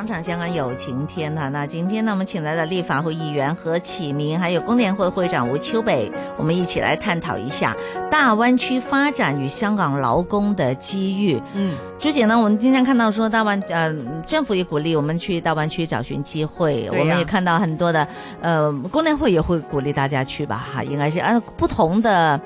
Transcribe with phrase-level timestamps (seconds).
[0.00, 1.50] 广场，香港有晴天哈。
[1.50, 7.76] 那今天呢，我们请来了立法会议员何启明，还有工联会会长吴秋北，我们一起来探讨一下
[8.10, 11.38] 大湾区发展与香港劳工的机遇。
[11.52, 18.08] 嗯，朱姐呢，我们今天看到说大湾呃政府也鼓励我们去大湾区找寻机会，我们也看到很多的
[18.40, 22.40] 呃工联会也会鼓励大家去吧哈，应该是按不同的。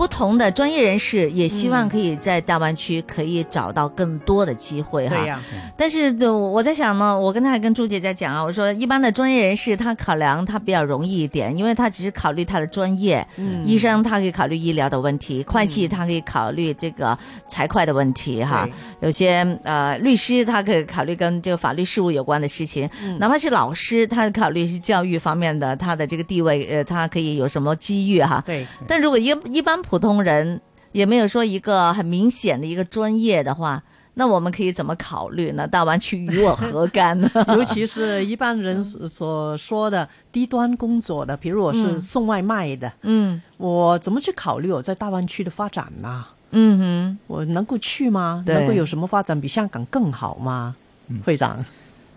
[0.00, 5.14] 不同的专业人士也希望可以在大湾区可以找到更多的机会哈。
[5.14, 5.38] 对呀、
[5.76, 13.62] 但是就我在想呢，我跟他跟朱姐在讲啊，我说一般的专业人士他考量他比较容易一点，因为他只是考虑他的专业，嗯。
[13.66, 18.66] 医生他可以考虑医疗的问题，会计他可以考虑这个财会的问题哈，
[19.00, 23.18] 有些呃律师他可以考虑跟这个法律事务有关的事情，嗯。
[23.18, 28.42] 哪怕是老师他考虑是教育方面的他的这个地位，呃，他可以有什么机遇哈。
[28.46, 30.60] 对，但如果一一般普通人
[30.92, 33.82] 也没有说一个很明显的一个专业的话，
[34.14, 35.66] 那我们可以怎么考虑呢？
[35.66, 37.28] 大湾区与我何干呢？
[37.48, 48.44] 尤其是一般人所所说的低端工作的，比如我是嗯送外卖的，嗯我怎么去考虑我在大湾区的发展呢、嗯哼我能够去吗？
[48.46, 50.76] 能够有什么发展比香港更好吗？
[51.24, 51.64] 会长，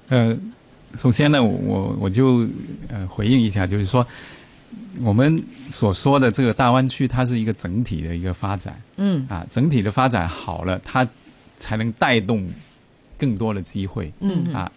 [0.10, 0.38] 呃，
[0.94, 2.48] 首先呢，我我就
[2.90, 4.06] 呃回应一下，就是说，
[5.02, 8.80] 我们所说的这个大湾区，它是一个整体的一个发展。
[8.98, 9.26] 嗯。
[9.30, 11.08] 啊，整体的发展好了，它
[11.58, 12.48] 才能带动
[13.18, 14.12] 更多的机会。
[14.20, 14.44] 嗯。
[14.54, 14.72] 啊。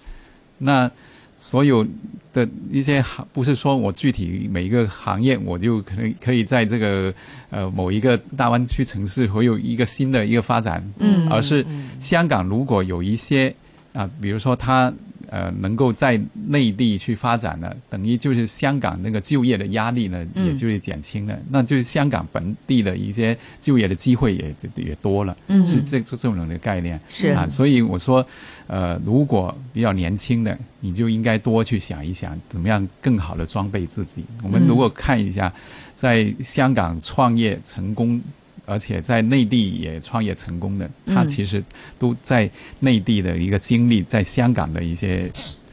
[0.59, 0.91] 那
[1.39, 1.87] 所有
[2.33, 7.13] 的一些行，不是说我具体每一个行业，我就可能可以在这个
[7.51, 11.29] 呃某一个大湾区城市会有一个新的一个发展，嗯。
[11.29, 11.65] 而是
[12.01, 13.55] 香港如果有一些
[13.93, 14.91] 啊，比如说它
[15.29, 28.27] 呃能够在内地去发展呢，等于就是香港那个就业的压力呢，嗯也就是减轻了，那就是香港本地的一些就业的机会也也多了，嗯是这这这种的概念是啊，所以我说，
[28.67, 34.25] 呃，如果比较年轻的，你就应该多去想一想，怎么样更好的装备自己。
[34.43, 35.53] 我们如果看一下，
[35.93, 38.21] 在香港创业成功。
[38.67, 41.63] 而且在内地也创业成功的，他嗯其实
[41.99, 42.51] 都在
[42.81, 45.31] 内地的一个经历，在香港的一些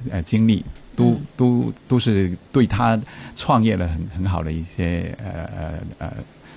[0.10, 0.64] 呃经历，
[0.96, 3.00] 都、都都是对他
[3.36, 6.14] 创业了很很好的一些呃呃呃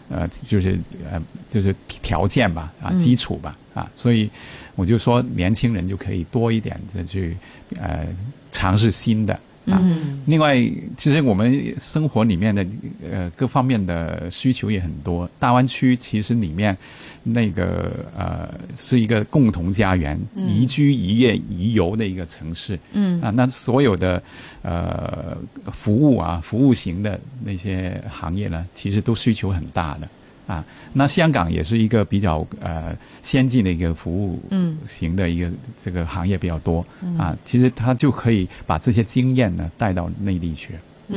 [0.08, 0.78] 呃，就是
[1.10, 1.20] 呃
[1.50, 2.96] 就是条件吧啊嗯。
[2.96, 4.30] 基础吧啊，所以
[4.76, 7.36] 我就说年轻人就可以多一点的去
[7.80, 8.06] 呃
[8.50, 9.78] 尝试新的啊。
[9.82, 10.56] 嗯另外，
[10.96, 12.66] 其实我们生活里面的
[13.08, 15.30] 呃各方面的需求也很多。
[15.38, 16.76] 大湾区其实里面
[17.22, 22.76] 那个呃是一个共同家园，宜居、宜业、宜游的一个城市。
[22.92, 24.20] 嗯啊，那所有的
[24.62, 25.38] 呃
[25.72, 30.08] 服务啊，服务型的那些行业呢，其实都需求很大的
[30.46, 30.64] 啊。
[30.92, 36.84] 那香港也是一个比较呃先进的一个服务嗯型的一个这个行业比较多
[37.18, 40.74] 啊，其实它就可以把这些经验呢带到内地去。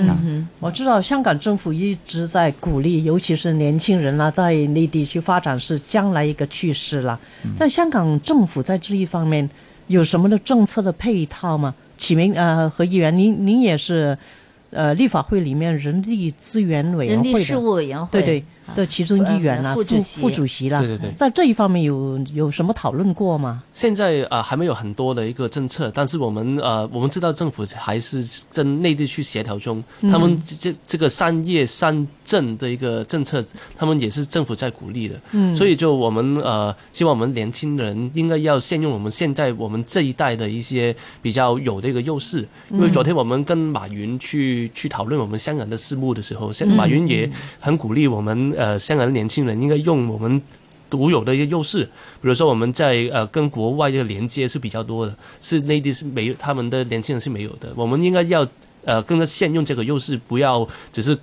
[0.08, 7.20] 啊嗯我知道香港政府一直在鼓励，尤其是年轻人啦、在内地去发展是将来一个趋势啦。
[7.58, 9.50] 在香港政府在这一方面
[9.88, 11.74] 有什么的政策的配套吗？
[11.98, 14.16] 启明呃何议员，您您也是
[14.70, 20.22] 呃立法会里面人力资源委员会的人力事务委员会对对的其中一员啦、呃副主席。
[20.22, 20.80] 副主席啦。
[20.80, 21.12] 对对对。
[21.12, 23.64] 在这一方面有有什么讨论过吗？
[23.72, 33.44] 现在呃还没有很多的一个政策，但是我们呃我们知道政府还是跟内地去协调中，他们这这个三业三政的一个政策，
[33.78, 47.30] 他们也是政府在鼓励的，嗯，所以就我们呃希望我们年轻人应该要善用我们现在我们这一代的一些比较有的一个优势，因为昨天我们跟马云去去讨论我们香港的事务的时候，像马云也
[47.60, 50.42] 很鼓励我们呃香港的年轻人应该用我们。
[50.90, 51.84] 独有的一个优势，
[52.20, 57.72] 比如说我们在呃跟国外的连接是比较多的，是内地是没有，他们的年轻人是没有的。
[57.76, 58.42] 我们应该要
[58.84, 61.16] 呃更加善用这个优势，不要只是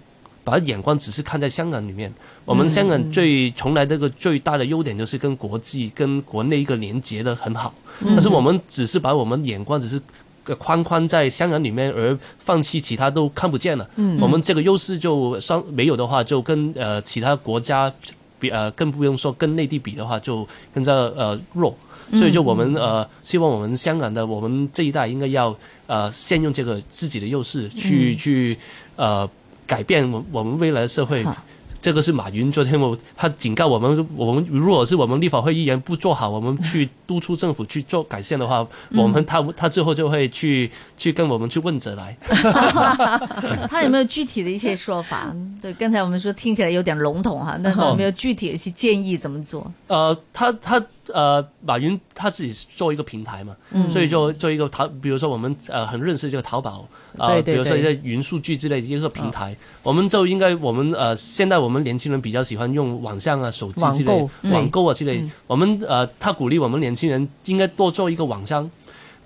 [0.45, 2.15] 把眼光只是看在香港里面。
[2.45, 7.75] 我们香港最从来这个最大的优点就是跟国际、跟国内一个连接的很好，
[8.07, 10.01] 但是我们只是把我们眼光只是。
[10.47, 13.89] 呃框框在香港里面，而放弃其他都看不见了。
[13.97, 17.93] 嗯，我们这个优势就双没有的话，就跟呃其他国家
[18.39, 21.77] 比呃，更不用说跟内地比的话，就更加呃弱。
[22.13, 25.53] 所以就我们呃，希望我们香港的我们这一代应该要
[25.89, 28.57] 呃，先用这个自己的优势去、去
[28.95, 29.29] 呃
[29.67, 31.37] 改变我我们未来的社会好。
[31.81, 42.17] 这个是马云昨天我他警告我们，我们如果是我们立法会议员不做好，我们去督促政府去做改善的话，我们他他最后就会去去跟我们去问责来。
[43.69, 45.35] 他有没有具体的一些说法？
[45.63, 49.71] 对，刚才我们说听起来有点笼统哈，那有没有具体的一些建议怎么做？
[49.87, 50.83] 呃，他他
[51.13, 53.89] 呃，马云他自己做一个平台嘛，嗯。
[53.89, 57.55] 所以就做一个淘，比如说我们呃很认识这个淘宝啊、对对。
[57.55, 65.33] 比如说一些云数据之类的一个平台，我们就应该我们呃现在我们年轻人比较喜欢用网上啊、手机之类网购网购啊之类，嗯。
[65.47, 68.71] 我们呃他鼓励我们年轻人应该多做一个网商。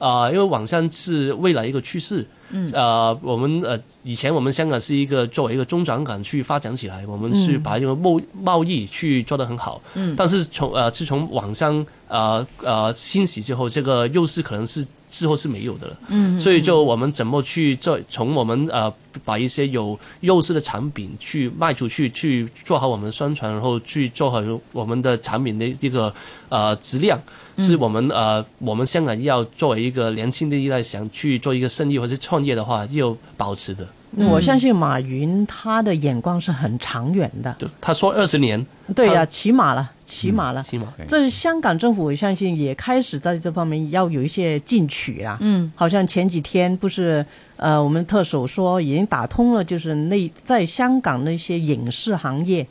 [0.01, 2.27] 啊、因为网上是未来一个趋势。
[2.53, 9.81] 嗯，呃，我们呃以前我们香港是一个作为一个中转港去发展起来，我们是把这个贸贸易去做得很好。
[9.95, 15.99] 嗯，但是从呃自从网上呃呃兴起之后，这个优势可能是之后是没有的了。
[16.09, 18.93] 嗯，所以就我们怎么去做，从我们呃
[19.25, 24.41] 把一些有优势的产品去卖出去，去做好我们的宣传，然后去做好
[24.73, 26.15] 我们的产品的一个
[26.49, 27.21] 呃质量，
[27.59, 33.87] 是我们呃我们香港要作为一个年轻的一代想去做一个生意或者创业的话，要保持的。
[34.29, 37.55] 我相信马云他的眼光是很长远的。
[37.61, 40.63] 就他说二十年，对呀、他起码了，起码了。
[40.65, 45.39] 起码对这香港政府我相信也开始在这方面要有一些进取啦。
[45.41, 47.25] 嗯，好像前几天不是
[47.57, 52.67] 呃，我们特首说已经打通了，就是内在香港的一些影视行业、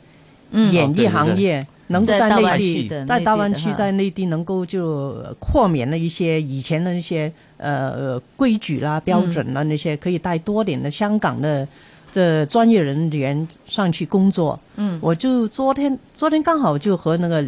[0.50, 11.66] 嗯演艺哦对对对行业能够在内地在大湾区在内地能够就呃豁免了一些以前的那些呃呃规矩啦、标准啦那些，可以带多点的香港的。
[12.12, 17.44] 这专业人员上去工作，嗯，我就昨天昨天刚好就和那个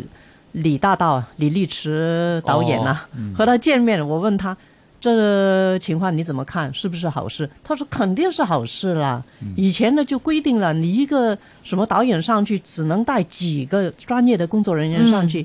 [0.52, 4.56] 李大道李立池导演啊、和他见面，我问他
[5.00, 7.48] 这情况你怎么看，是不是好事？
[7.64, 9.22] 他说肯定是好事啦。
[9.56, 15.44] 以前呢就规定了，你一个什么导演上去只能带几个专业的工作人员上去，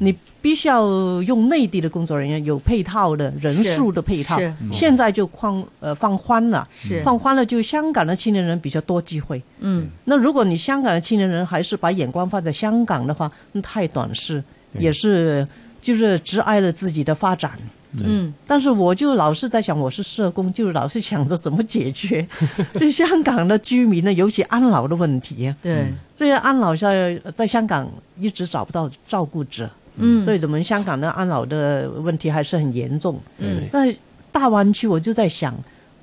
[0.00, 0.86] 你必须要
[1.22, 4.38] 用内地的工作人员，有配套的人数的配套。
[4.72, 7.02] 现在就放呃放宽了，是。
[7.02, 9.42] 放宽了，就香港的青年人比较多机会。
[9.60, 14.42] 嗯，那如果你香港的青年人还是把眼光放在香港的话，那太短视，
[14.78, 15.46] 也是
[15.80, 17.52] 就是只碍了自己的发展。
[17.92, 22.26] 嗯，但是我就老是在想，我是社工，就老是想着怎么解决。
[22.74, 25.54] 所以香港的居民呢，尤其安老的问题。
[25.62, 33.18] 对，这些安老在在香港一直找不到照顾者，嗯，所以我们香港的安老的问题还是很严重。
[33.38, 33.68] 嗯。
[33.72, 33.92] 那
[34.30, 35.54] 大湾区，我就在想，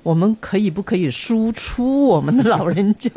[0.02, 3.10] 我们可以不可以输出我们的老人家，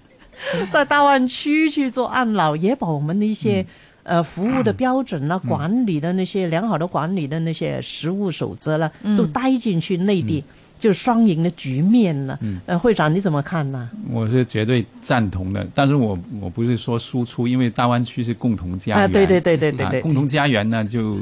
[0.70, 3.64] 在大湾区去做安老，也把我们的一些、
[4.02, 10.42] 呃服务的标准啦、管理的那些良好的管理的那些实务守则啦，都带进去内地。
[10.78, 13.90] 就双赢的局面了，呃，会长你怎么看呢？
[14.10, 21.18] 我是绝对赞同的，但是我我不是说输出，因为大湾区是共同家园，啊，对对对对对对，啊共同家园呢，就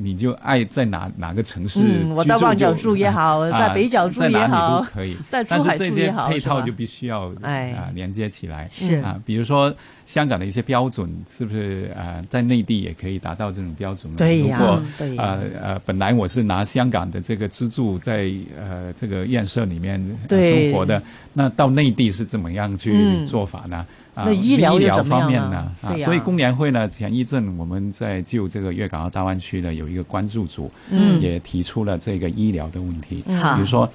[0.00, 6.32] 你就爱在哪哪个城市嗯，我在旺角住也好，啊在北角住也好都，可以，在珠海但是这些住也好，是吧？
[6.32, 7.72] 配套就必须要哎。
[7.72, 8.68] 啊连接起来。
[8.72, 8.96] 是。
[8.96, 9.74] 啊，比如说
[10.04, 14.18] 香港的一些标准，是不是呃在内地也可以达到这种标准呢？
[14.18, 15.22] 对呀如果对呀。
[15.22, 19.98] 呃呃，本来我是拿香港的这个资助在呃这个院舍里面、
[20.28, 21.02] 生活的，
[21.32, 23.24] 那到内地是怎么样去嗯。
[23.24, 23.76] 做法呢？
[23.78, 23.86] 啊，
[24.26, 25.72] 那医疗医疗方面呢？
[25.82, 25.88] 呢？
[25.90, 31.20] 啊所以工联会呢前一阵我们在就这个粤港澳大湾区呢有一个关注组，嗯。
[31.20, 33.54] 也提出了这个医疗的问题，好。
[33.54, 33.90] 比如说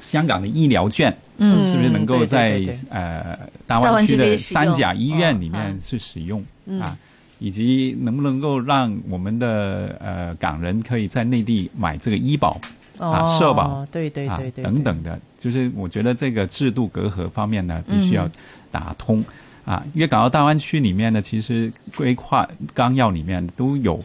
[0.00, 1.16] 香港的医疗券。
[1.38, 1.62] 嗯。
[1.62, 6.44] 是不是能够在呃大大湾湾区的三甲医院里哦面去使用、
[6.80, 6.96] 啊？
[7.40, 12.60] 以及能不能够让我们的呃港人可以在内地买这个医保
[12.98, 14.64] 啊哦社保对对啊对对。
[14.64, 18.28] 等等的，就是我觉得这个制度隔阂方面呢，必须要
[18.72, 19.24] 打通、
[19.68, 19.84] 啊。
[19.94, 24.02] 粤港澳大湾区里面呢，其实规划纲要里面都有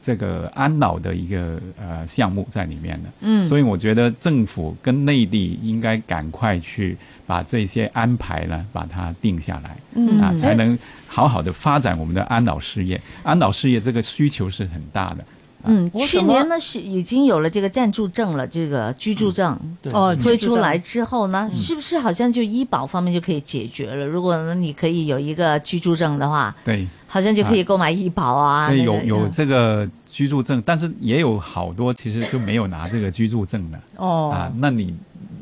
[0.00, 3.10] 这个安老的一个呃项目在里面的。
[3.20, 6.96] 嗯所以我觉得政府跟内地应该赶快去
[7.26, 13.00] 把这些安排呢，把它定下来，嗯啊，才能好好的发展我们的安老事业。
[13.24, 15.24] 安老事业这个需求是很大的。
[15.66, 24.06] 嗯，去年呢是已经有了这个暂住证了，这个居住证对哦，推出来之后呢，是不是好像就医保方面就可以解决了？
[24.06, 28.68] 如果呢你可以有一个居住证的话，对，好像就可以购买医保啊。
[28.68, 34.52] 对，有有这个居住证，但是也有好多其实就没有拿这个居住证的哦啊。
[34.58, 34.94] 那你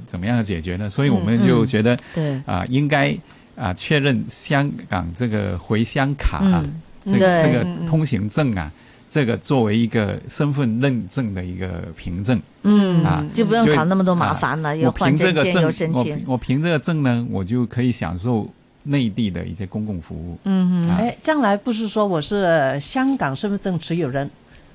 [0.06, 0.88] 怎么样解决呢？
[0.88, 3.16] 所以我们就觉得对啊，应该
[3.56, 8.72] 啊确认香港这个回乡卡啊，嗯这个对这个通行证啊，
[9.14, 18.52] 这个作为一个身份认证的一个凭证嗯啊，就不用就搞那么多麻啊烦了，我又换证件凭这个证又申请，我我凭这个证呢，我就可以享受
[18.82, 20.36] 内地的一些公共服务。
[20.42, 24.28] 嗯嗯哎，将来不是说我是呃香港身份证持有人，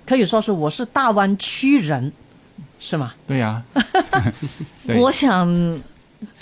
[0.05, 2.10] 可以说是我是大湾区人，
[2.79, 3.13] 是吗？
[3.27, 3.62] 对呀、
[4.88, 5.46] 对 我想。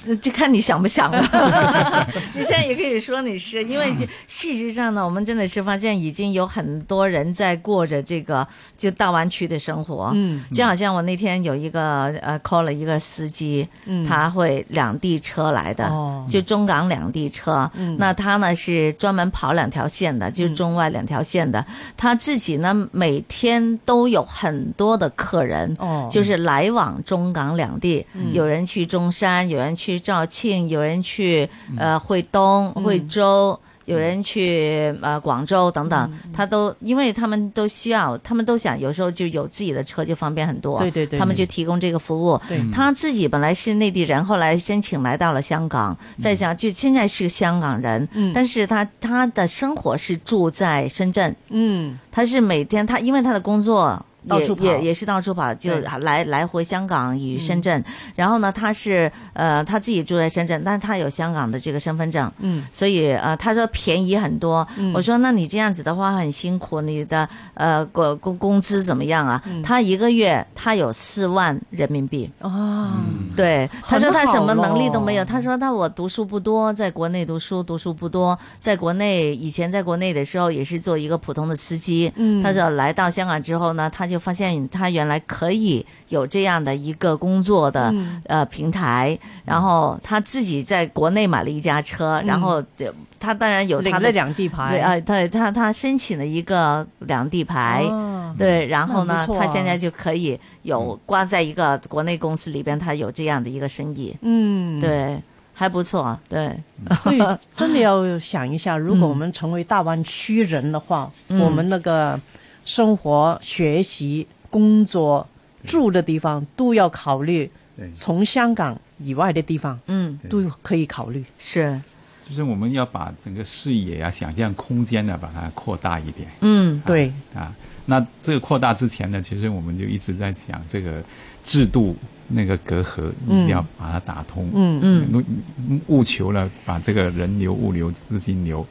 [0.07, 1.21] 呃 就看你想不想了。
[2.33, 10.11] 你现在也可以说你是，因为就事实上呢，我们真的是发现已经有很多人在过着这个就大湾区的生活。
[10.15, 17.69] 嗯，就好像我那天有一个呃 call 了一个司机，嗯他会两地车来的，哦就中港两地车。
[17.75, 21.65] 嗯那他呢是专门跑两条线的，就是中外两条线的。
[21.95, 33.59] 他自己呢每天都有很多的客人，哦，就是来往中港两地，有人去中山，有人去肇庆，有人去呃惠东、惠州。
[33.87, 42.37] 有人去呃广州等等，他都因为他们都需要，他们都想有时候就有自己的车就方便很多，对对对他们就提供这个服务。
[42.49, 42.61] 对。
[42.73, 48.33] 他自己本来是内地人，后来申请来到了香港，在想就现在是香港人，嗯。
[48.33, 51.97] 但是他他的生活是住在深圳，嗯。
[52.11, 57.83] 他是每天他因为他的工作也到处跑也也是到处跑，就来来回香港与深圳。
[58.15, 64.67] 然后呢，他是呃他自己住在深圳，但是他有香港的这个身份证，嗯所以呃他说便宜很多。
[64.93, 69.41] 我说那你这样子的话很辛苦，你的呃工工工资怎么样啊？
[69.45, 72.29] 嗯他一个月他有四万人民币。
[72.41, 72.91] 哦，
[73.35, 75.25] 对，他说他什么能力都没有。
[75.25, 82.11] 他说他我读书不多，在国内读书读书不多，在国内以前在国内的时候也是做一个普通的司机。
[82.15, 88.21] 嗯他说来到香港之后呢，他就发现他原来可以有这样的一个工作的、嗯。
[88.25, 92.87] 呃平台，然后他自己在国内买了一家车，然后呃
[93.19, 94.11] 他当然有他的。
[94.17, 105.21] 两地牌对，啊，对他他申请了一个两地牌，哦对，然后呢，他现在就可以有挂在一个国内公司里边，他有这样的一个生意，嗯，对，
[105.53, 106.51] 还不错，对，
[106.99, 107.21] 所以
[107.55, 111.39] 真的要想一下，如果我们成为大湾区人的话，嗯。
[111.39, 112.19] 我们那个
[112.67, 115.25] 生活、学习、工作、
[115.63, 121.23] 住的地方都要考虑，对，从香港以外的地方嗯，都可以考虑。
[121.39, 121.81] 是，
[122.21, 126.29] 就是我们要把整个视野啊、想象空间呢，把它扩大一点。
[126.41, 126.81] 嗯。
[126.85, 127.55] 对，啊，
[127.85, 131.01] 那这个扩大之前呢，其实我们就一直在讲这个
[131.45, 131.95] 制度
[132.27, 134.51] 那个隔阂，一定要把它打通。
[134.53, 134.79] 嗯。
[134.83, 135.25] 嗯。
[135.69, 138.67] 嗯，务求呢，把这个人流、物流、资金流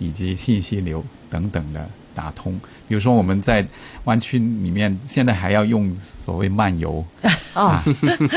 [0.00, 2.58] 以及信息流等等的打通。
[2.88, 3.64] 比如说我们在
[4.04, 7.04] 湾区里面，现在还要用所谓漫游，
[7.54, 7.78] 哦，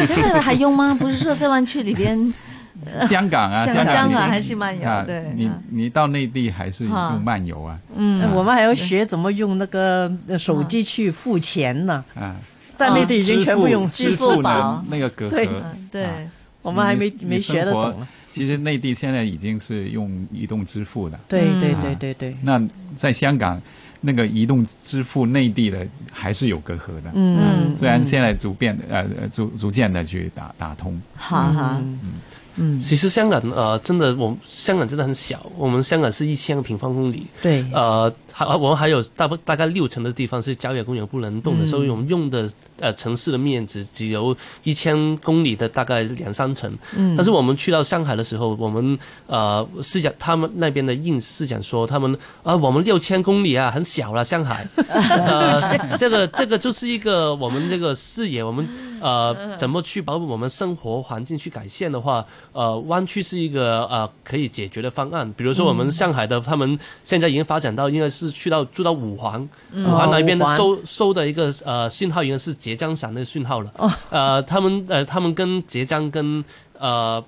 [0.06, 0.94] 现在还用吗？
[1.00, 2.34] 不是说在湾区里边，
[3.02, 12.36] 香港啊，香港还是漫游啊，对你嗯你到内地还是啊用漫游啊，嗯，我们还要学怎么用那个呃手机去付钱呢，啊，
[12.74, 14.84] 在内地已经全部用，支支付付宝。
[14.90, 15.52] 那个隔对阂。
[15.64, 16.06] 嗯对。
[16.06, 16.14] 啊，
[16.62, 18.06] 我们还没没学得懂。
[18.32, 21.80] 其实内地现在已经是用移动支付的，嗯对对啊。
[21.82, 22.62] 对对对，那
[22.96, 23.60] 在香港
[24.02, 27.12] 那个移动支付内地的还是有隔阂的。
[27.16, 32.00] 嗯，虽然现在逐渐呃呃逐逐渐的去打打通，哈哈，嗯。
[32.04, 32.80] 嗯。
[32.80, 46.72] 其实香港呃，真的，我们香港真的很小，我们香港是一千个平方公里，对，呃，还我们还有大不大概六成的地方是郊野公园不能动的，嗯所以我们用的呃城市的面积只有一千公里的大概两三成。
[46.96, 55.56] 嗯但是我们去到上海的时候，我们呃是讲他们那边的印是讲说他们啊、我们六千公里啊很小了上海， 呃
[55.98, 58.68] 这个这个就是一个我们这个视野，我们
[59.02, 65.32] 呃怎么去把我们生活环境去改善的话，呃湾区是一个呃可以解决的方案。
[65.38, 73.72] 比如说我们上海的他们现在已经发展到应该是去到住到五环，五环那边的哦收收的一个呃信号应该是浙江省的信号了。
[74.10, 76.44] 呃，他们呃他们跟浙江跟
[76.80, 77.24] 呃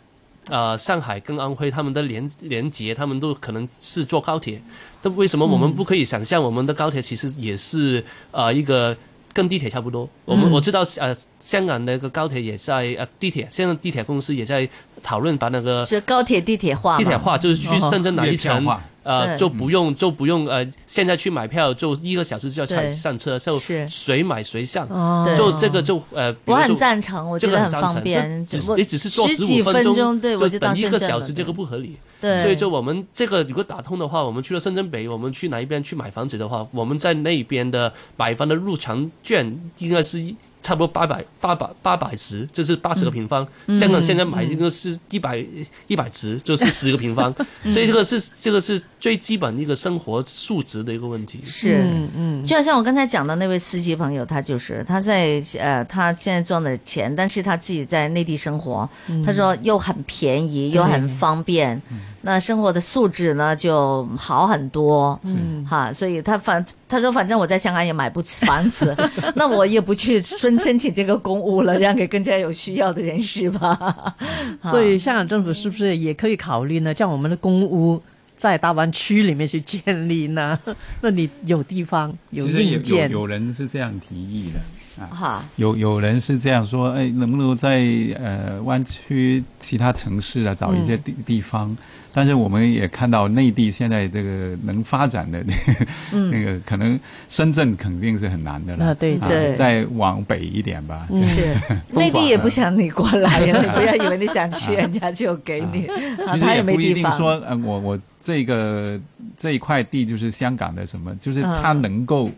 [0.50, 4.62] 呃上海跟安徽他们的连连接，他们都可能是坐高铁。
[5.02, 8.96] 但为什么我们不可以想象我们的高铁其实也是呃一个
[9.34, 10.08] 跟地铁差不多？
[10.26, 14.68] 我们我知道呃香港那个高铁也在呃地铁，现在地铁公司也在
[15.02, 18.64] 讨论把那个是高铁地铁化，地铁化，就是去深圳哪一层
[19.04, 25.24] 呃，就不用就不用呃，现在去买票就一个小时就要上上车，就是谁买谁上，哦。
[25.26, 28.46] 对就这个就呃，比我很如说赞成，我觉得很这个很赞成方便。
[28.46, 31.98] 只我你只是坐十五分钟，对我就等一个小时，这个不合理。
[32.20, 40.20] 对，所以就我们这个如果打通的话，我们去了深圳北，我们去哪一边去买房子的话，我们在那边的买房的入场券应该是
[40.62, 43.48] 差不多八百八百八百值，就是八十个平方。
[43.74, 45.44] 香港现在买一个是一百
[45.88, 47.34] 一百值，就是十个平方，
[47.72, 51.40] 所以这个是这个是最基本一个生活素质的一个问题。
[51.44, 58.90] 是，嗯嗯，就好像我刚才讲的那位司机朋友，他就是他在呃，他现在赚的钱，但是他自己在内地生活，
[59.26, 61.82] 他说又很便宜又很方便，
[62.22, 68.96] 那生活的素质呢就好很多，嗯哈，所以他反他说反正我在香港也买不起房子，
[69.36, 70.22] 那我也不去
[70.58, 74.16] 申申请这个公屋了，让给更加有需要的人士吧。
[74.64, 76.94] 所以香港政府是不是也可以考虑呢？
[76.94, 78.02] 像我们的公屋
[78.36, 80.60] 在大湾区里面去建立呢？
[81.02, 84.66] 那你有地方有其实有硬件有，有人是这样提议的啊。
[85.10, 87.82] 哈，有有人是这样说，哎，能不能在
[88.20, 91.76] 呃湾区其他城市啊找一些地、地方？
[92.14, 95.86] 但是我们也看到内地现在这个能发展的那个、
[96.30, 98.88] 那个，可能深圳肯定是很难的了。
[98.88, 101.08] 啊对对再往北一点吧。
[101.10, 101.56] 是
[101.98, 105.96] 内地也不想你过来呀， 你不要以为你想去，人家就给你，啊，
[106.34, 107.12] 其实他也不一没地方。
[107.12, 109.00] 定说，呃，我我这个
[109.38, 112.30] 这一块地就是香港的什么，就是嗯它能够、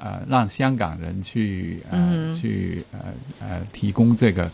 [0.00, 2.32] 呃让香港人去呃、嗯。
[2.32, 2.98] 去呃
[3.40, 4.50] 呃提供这个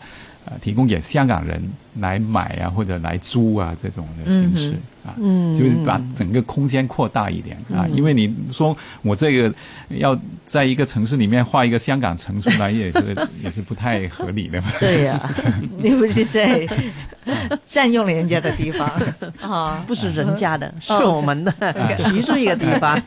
[0.49, 1.61] 呃提供给香港人
[1.99, 4.73] 来买啊或者来租啊这种的形式、
[5.03, 9.53] 啊，嗯就是把整个空间扩大一点、啊，因为你说我这个
[9.89, 14.71] 要在一个城市里面画一个香港城出来，也是 也是不太合理的嘛。
[14.79, 15.19] 对呀、
[15.81, 16.67] 你不是在
[17.63, 18.87] 占用了人家的地方
[19.41, 19.83] 啊？
[19.87, 21.53] 不是人家的，是哦我们的
[21.95, 23.01] 其中一个地方。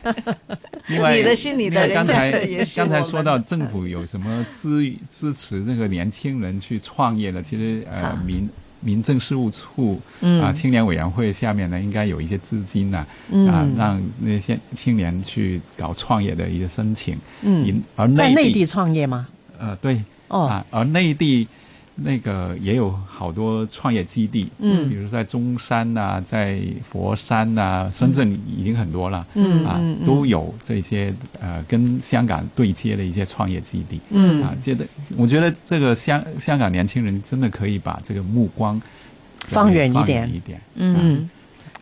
[0.87, 7.41] 另外，你的是你的刚才人家的也是刚才说到政府有什么支支持这个年轻人去创业呢？
[7.41, 17.17] 其实呃，民民政事务处嗯啊，青年委员会下面呢，应该有一些资金呢，嗯啊，让那些青年去搞创业的一个申请。
[17.43, 19.27] 嗯因而在内内地创业吗？
[19.59, 21.47] 呃，对哦，啊，而内地
[22.03, 24.89] 那个也有好多创业基地，嗯。
[24.89, 34.43] 比如在中山呐、在佛山呐、深圳已经很多了，啊嗯嗯，嗯都有这些呃跟香港对接的一些创业基地，嗯。
[34.43, 34.85] 啊，觉得
[35.17, 38.81] 我觉得这个香香港年轻人真的可以把这个目光
[39.47, 41.29] 放远一放点远一点，嗯，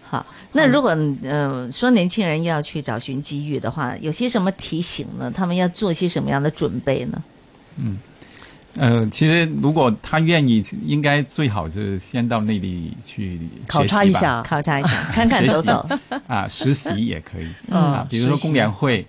[0.02, 0.26] 好。
[0.52, 5.30] 那如果呃说年轻人要去找寻机遇的话，有些什么提醒呢？
[5.30, 7.24] 他们要做些什么样的准备呢？
[8.76, 14.00] 呃，其实如果他愿意，应该最好是先到内地去考学习吧。
[14.00, 15.88] 察一下，考察一下， 看看走走。
[16.28, 17.48] 啊，实习也可以。
[17.68, 19.06] 嗯啊，比如说工联会。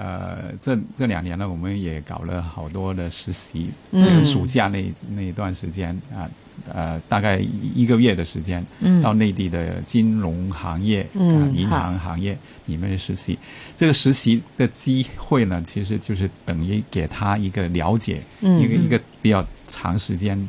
[0.00, 4.06] 呃，这这两年呢，我们也搞了好多的实习，嗯。
[4.06, 6.30] 那个暑假那那一段时间啊，
[6.72, 7.38] 呃，大概
[7.74, 13.38] 一个月的时间，嗯到内地的金融行业、嗯啊、银行行业里面实习。
[13.76, 20.48] 这个实习的机会呢，其实就是等于给他一个了解，嗯一个一个比较长时间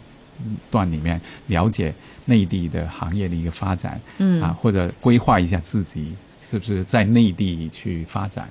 [0.70, 1.94] 段里面了解
[2.26, 8.50] 内地的行业的一个发展，嗯啊，或者规划一下自己是不是在内地去发展。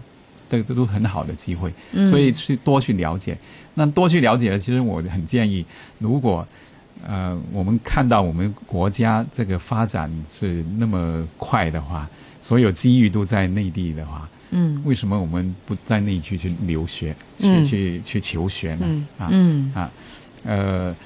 [0.50, 3.36] 这这都很好的机会，嗯所以去多去了解。
[3.74, 5.62] 那多去了解了，其实我很建议，
[5.98, 6.46] 如果
[7.06, 12.08] 呃我们看到我们国家这个发展是那么快的话，
[12.40, 14.82] 所有机遇都在内地的话，嗯。
[14.84, 18.86] 为什么我们不在内地去留学，去、嗯去去求学呢？
[18.86, 19.06] 嗯。
[19.18, 19.72] 啊，嗯。
[19.74, 19.90] 啊，
[20.44, 20.96] 呃，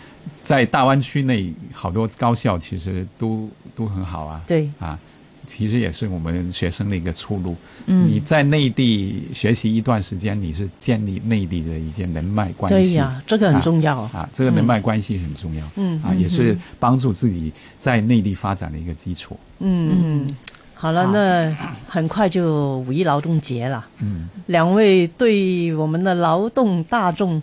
[0.42, 4.98] 在大湾区内好多高校其实都都很好啊，对，啊，
[5.46, 7.56] 其实也是我们学生的一个出路。
[7.86, 12.94] 嗯你在内地学习一段时间，你是建立内地的一些人脉关系。
[12.94, 14.00] 对呀，这个很重要。
[14.02, 15.66] 啊，这个人脉关系很重要。
[15.76, 19.36] 嗯啊，也是帮助自己在内地发展的一个基础。
[19.58, 20.36] 嗯嗯，
[20.74, 23.86] 好了，那很快就五一劳动节了。
[23.98, 27.42] 嗯，两位对我们的劳动大众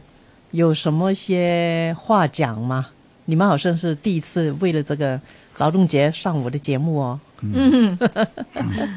[0.51, 2.87] 有什么些话讲吗？
[3.25, 5.19] 你们好像是第一次为了这个
[5.59, 7.19] 劳动节上我的节目哦。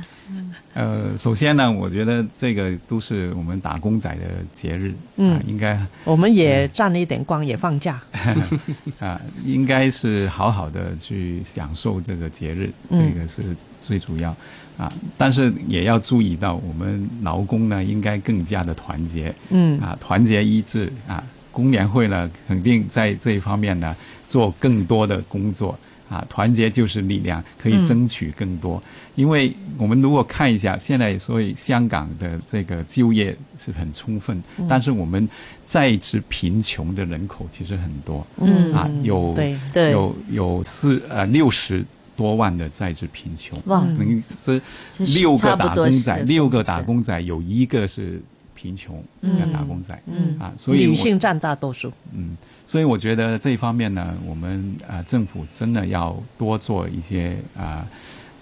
[0.74, 4.22] 呃，首先呢，我觉得这个都是我们打工仔的
[4.54, 8.00] 节日，嗯啊，应该 我们也沾了一点光，也放假。
[8.98, 14.34] 啊，应该是好好的去享受这个节日，嗯这个是最主要
[14.78, 14.90] 啊。
[15.18, 21.22] 但是也要注意到，我们劳工呢，应该更加的团结，嗯啊，团结一致啊。
[21.50, 23.94] 工联会呢，肯定在这一方面呢，
[24.26, 25.78] 做更多的工作
[26.12, 26.24] 啊。
[26.28, 28.82] 团结就是力量，可以争取更多。
[29.14, 35.28] 因为我们如果看一下现在，所以香港的这个就业是很充分，但是我们
[35.66, 41.84] 在职贫穷的人口其实很多，嗯啊，有对，对有有四呃六十
[42.16, 48.22] 多万的在职贫穷，哇，等于是是六个打工仔，六个打工仔有一个是
[48.62, 51.92] 贫穷的打工仔，嗯啊，所以女性占大多数。
[52.14, 57.84] 嗯，所以我觉得这一方面呢，我们呃政府真的要多做一些啊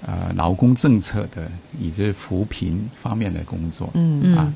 [0.02, 3.88] 呃劳工政策的以及扶贫方面的工作。
[3.94, 4.54] 嗯嗯啊，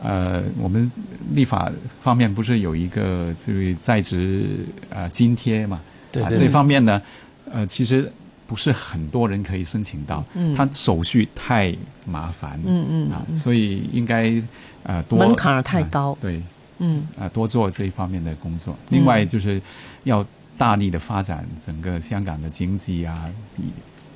[0.00, 0.88] 呃，我们
[1.34, 5.76] 立法方面不是有一个这个在职呃津贴嘛？
[5.76, 7.02] 啊，对对这方面呢，
[7.50, 8.10] 呃，其实
[8.50, 11.72] 不是很多人可以申请到，嗯它手续太
[12.04, 14.42] 麻烦，嗯嗯啊，所以应该
[14.82, 16.42] 呃多门槛儿太高啊对，
[16.80, 18.76] 嗯啊，多做这一方面的工作。
[18.88, 19.62] 另外就是
[20.02, 20.26] 要
[20.58, 23.30] 大力的发展整个香港的经济啊，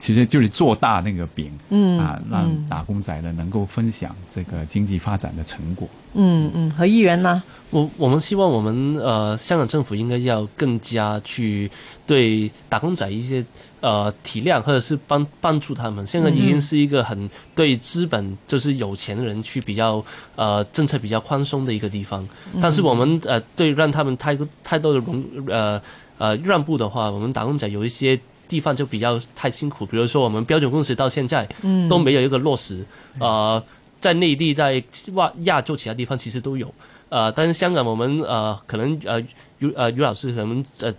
[0.00, 5.88] 其实就是做大那个饼，嗯啊，让嗯打工仔呢能够分享这个经济发展的成果。
[6.16, 7.42] 嗯嗯，何议员呢？
[7.70, 11.68] 我我们希望我们呃香港政府应该要更加去
[12.06, 13.44] 对打工仔一些
[13.84, 16.06] 呃体谅，或者是帮帮助他们。
[16.06, 20.02] 香港已经是一个很对资本就是有钱人去比较
[20.34, 22.26] 呃政策比较宽松的一个地方，
[22.62, 25.80] 但是我们呃对让他们太太多的容呃
[26.18, 28.18] 呃让步的话，我们打工仔有一些。
[28.46, 32.84] 地方就比较太辛苦，比如说我们标准工时到现在嗯都没有一个落实，
[33.18, 33.60] 呃，
[33.98, 34.74] 在内地在
[35.14, 36.72] 亚亚洲其他地方其实都有，
[37.08, 39.18] 呃，但是香港我们呃可能呃
[39.60, 40.92] 于呃于老师可能呃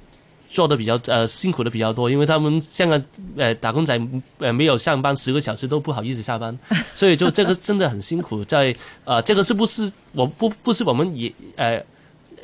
[0.55, 3.03] 做的比较呃辛苦的比较多，因为他们香港
[3.35, 3.99] 呃打工仔
[4.39, 6.57] 呃没有上班十个小时都不好意思下班，
[6.95, 11.83] 所以就这个真的很辛苦，在呃这个是不是我不不是我们也呃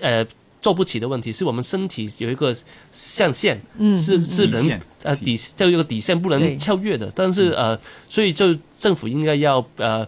[0.01, 0.27] 呃。
[0.61, 2.55] 做不起的问题是我们身体有一个
[2.91, 7.75] 象限，嗯是是能呃底就有一个底线不能超越的，但是呃，
[8.07, 10.07] 所以就政府应该要呃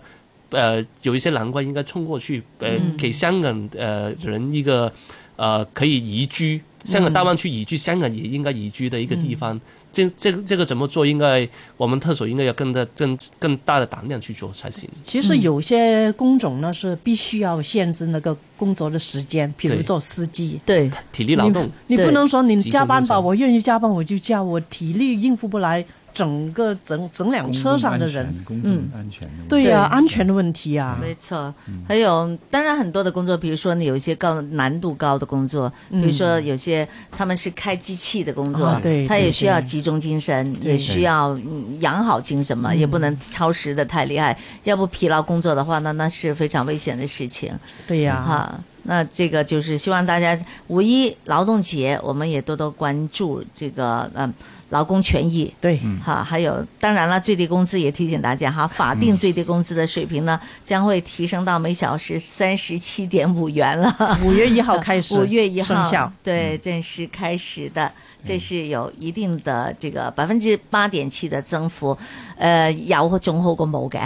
[0.52, 2.96] 呃有一些难关应该冲过去，呃、嗯。
[2.96, 4.94] 给香港呃人一个
[5.38, 9.60] 呃可以移居，香港大湾区移居，香港也应该移居的一个地方。
[9.92, 11.06] 这这个这个怎么做？
[11.06, 14.90] 应该我们特首应该要更大更更大的胆量去做才行。
[15.04, 20.60] 其实有些工种呢是必须要限制那个工作的时间，比如做司机。
[20.66, 28.34] 对，体力劳动，你不能说你加班吧，我愿意加班我就加，我体力应付不来整个整整辆车上的人。
[28.46, 29.98] 公共安全的问题，对呀、对。
[29.98, 30.98] 安全的问题啊。
[31.02, 31.54] 没错，
[31.88, 47.52] 还有当然很多的工作，比如说你有一些高难度高的工作，比如说有些他们是开机器的工作，啊对对他也需要集中精神，对也需要嗯养好精神嘛，也不能超时的太厉害，要不疲劳工作的话，那那是非常危险的事情。
[47.88, 54.34] 对呀、哈，那这个就是希望大家五一劳动节，我们也多多关注这个嗯
[54.74, 55.54] 劳工权益。
[55.62, 64.18] 对，哈，还有当然了，最低工资也提醒大家哈，法定最低工资的水平呢、将会提升到每小时三十七点五元了。
[64.24, 66.12] 五月一号开始， 五月一号生效。
[66.24, 67.92] 对正式开始的，
[68.24, 71.96] 这是有一定的这个百分之八点七的增幅，
[72.38, 74.02] 呃，有仲好過冇嘅。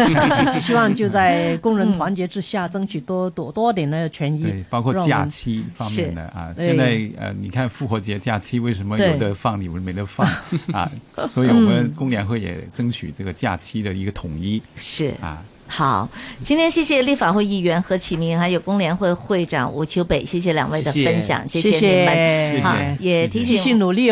[0.58, 4.42] 希望就在工人团结之下，争取多多多点的权益。
[4.42, 10.26] 对，包括假期方面的啊，对现在呃，你看复活节假期为什么有的放，有的没得放
[10.72, 10.90] 啊？
[11.26, 15.42] 所以我们工联会也争取这个假期的一个统一是啊。
[15.68, 16.08] 好，
[16.44, 22.52] 今天谢谢立法会议员何启明，还有工联会会长吴秋北，谢谢两位的谢谢分享，谢谢你们。
[22.52, 24.04] 谢好谢谢，也提醒继续努力哦。